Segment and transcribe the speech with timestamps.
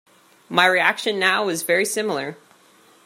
[0.49, 2.35] My reaction now was very similar.